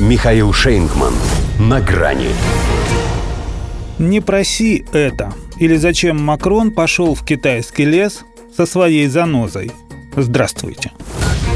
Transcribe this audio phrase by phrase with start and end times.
[0.00, 1.12] Михаил Шейнгман.
[1.58, 2.30] На грани.
[3.98, 5.34] Не проси это.
[5.58, 8.24] Или зачем Макрон пошел в китайский лес
[8.56, 9.72] со своей занозой?
[10.16, 10.90] Здравствуйте.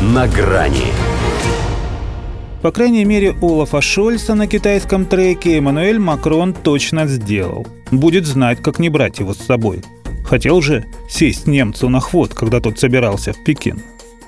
[0.02, 0.92] На грани.
[2.60, 7.66] По крайней мере, Олафа Шольца на китайском треке Эммануэль Макрон точно сделал.
[7.90, 9.82] Будет знать, как не брать его с собой.
[10.26, 13.80] Хотел же сесть немцу на хвост, когда тот собирался в Пекин.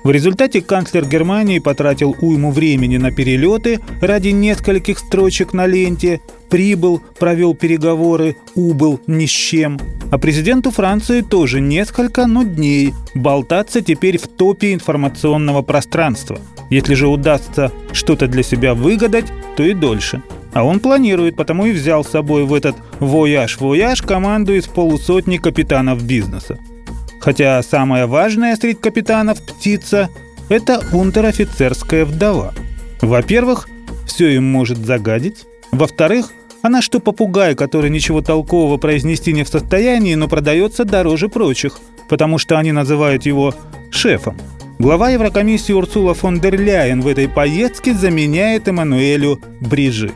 [0.06, 7.02] В результате канцлер Германии потратил уйму времени на перелеты ради нескольких строчек на ленте, прибыл,
[7.18, 9.80] провел переговоры, убыл ни с чем.
[10.12, 16.38] А президенту Франции тоже несколько, но дней болтаться теперь в топе информационного пространства–
[16.70, 19.26] если же удастся что-то для себя выгадать,
[19.56, 20.22] то и дольше.
[20.52, 26.04] А он планирует, потому и взял с собой в этот «вояж-вояж» команду из полусотни капитанов
[26.04, 26.58] бизнеса.
[27.26, 30.10] Хотя самая важная среди капитанов птица–
[30.48, 32.54] это унтер-офицерская вдова.
[33.00, 33.68] Во-первых,
[34.06, 35.44] все им может загадить.
[35.72, 36.30] Во-вторых,
[36.62, 42.38] она что попугай, который ничего толкового произнести не в состоянии, но продается дороже прочих, потому
[42.38, 43.52] что они называют его
[43.90, 44.38] шефом–
[44.78, 50.12] Глава Еврокомиссии Урсула фон дер Ляйен в этой поездке заменяет Эммануэлю Брижит.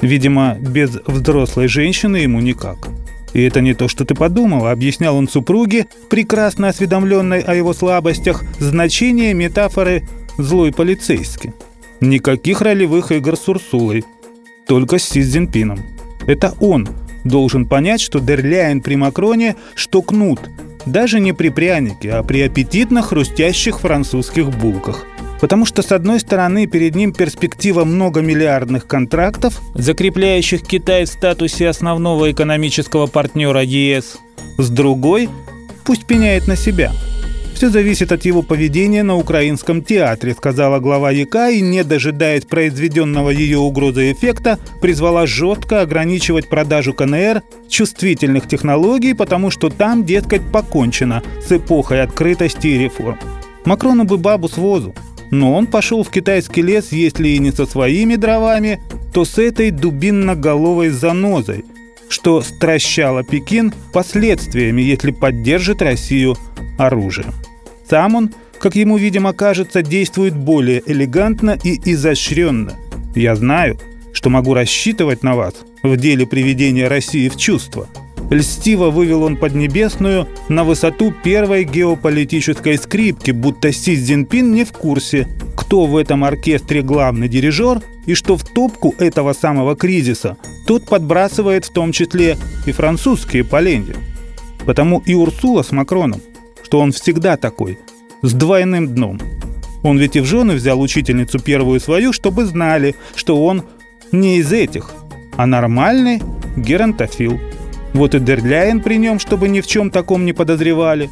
[0.00, 2.88] Видимо, без взрослой женщины ему никак.
[3.32, 8.44] И это не то, что ты подумала, объяснял он супруге, прекрасно осведомленной о его слабостях,
[8.58, 11.52] значение метафоры «злой полицейский».
[12.00, 14.04] Никаких ролевых игр с Урсулой,
[14.66, 15.80] только с Си Цзиньпином.
[16.26, 16.88] Это он
[17.24, 20.40] должен понять, что Дерляйн при Макроне, что Кнут–
[20.86, 25.06] даже не при прянике, а при аппетитно хрустящих французских булках.
[25.42, 32.30] Потому что, с одной стороны, перед ним перспектива многомиллиардных контрактов, закрепляющих Китай в статусе основного
[32.30, 34.18] экономического партнера ЕС.
[34.56, 35.28] С другой,
[35.84, 36.92] пусть пеняет на себя–
[37.54, 43.30] все зависит от его поведения на украинском театре, сказала глава ЯК и, не дожидаясь произведенного
[43.30, 51.22] ее угрозы эффекта, призвала жестко ограничивать продажу КНР чувствительных технологий, потому что там, дескать, покончено
[51.46, 53.18] с эпохой открытости и реформ.
[53.64, 54.92] Макрону бы бабу с возу,
[55.32, 58.80] но он пошел в китайский лес, если и не со своими дровами,
[59.14, 61.64] то с этой дубинноголовой занозой,
[62.10, 66.36] что стращало Пекин последствиями, если поддержит Россию
[66.78, 67.32] оружием.
[67.88, 72.74] Сам он, как ему, видимо, кажется, действует более элегантно и изощренно.
[73.14, 73.78] Я знаю,
[74.12, 77.88] что могу рассчитывать на вас в деле приведения России в чувство.
[78.32, 85.28] Льстиво вывел он Поднебесную на высоту первой геополитической скрипки, будто Си Цзиньпин не в курсе,
[85.56, 91.66] кто в этом оркестре главный дирижер и что в топку этого самого кризиса тот подбрасывает
[91.66, 93.94] в том числе и французские поленья.
[94.66, 96.20] Потому и Урсула с Макроном
[96.72, 97.78] что он всегда такой,
[98.22, 99.20] с двойным дном.
[99.82, 103.64] Он ведь и в жены взял учительницу первую свою, чтобы знали, что он
[104.10, 104.90] не из этих,
[105.36, 106.22] а нормальный
[106.56, 107.38] геронтофил.
[107.92, 111.10] Вот и Дерляйн при нем, чтобы ни в чем таком не подозревали.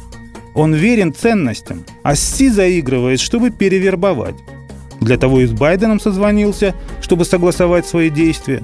[0.53, 4.35] Он верен ценностям, а Си заигрывает, чтобы перевербовать.
[4.99, 8.61] Для того и с Байденом созвонился, чтобы согласовать свои действия.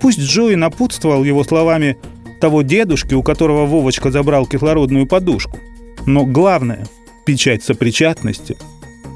[0.00, 1.96] Пусть Джои напутствовал его словами
[2.40, 5.58] того дедушки, у которого Вовочка забрал кислородную подушку.
[6.06, 6.86] Но главное–
[7.26, 8.56] печать сопричастности.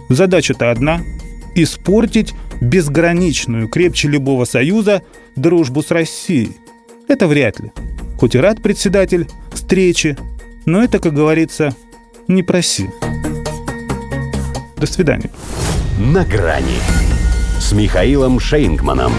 [0.09, 1.01] Задача-то одна–
[1.55, 5.03] испортить безграничную, крепче любого союза,
[5.37, 6.57] дружбу с Россией.
[7.09, 7.73] Это вряд ли.
[8.23, 10.17] Хоть и рад председатель встречи,
[10.65, 11.75] но это, как говорится,
[12.29, 12.89] не проси.
[14.77, 15.29] До свидания.
[15.99, 16.79] На грани
[17.59, 19.13] с Михаилом Шейнгманом.